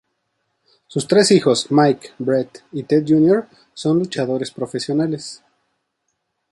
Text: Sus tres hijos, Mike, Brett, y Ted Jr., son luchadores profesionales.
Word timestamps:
Sus 0.87 1.07
tres 1.07 1.29
hijos, 1.29 1.67
Mike, 1.69 2.13
Brett, 2.17 2.63
y 2.71 2.81
Ted 2.81 3.05
Jr., 3.07 3.47
son 3.75 3.99
luchadores 3.99 4.49
profesionales. 4.49 5.43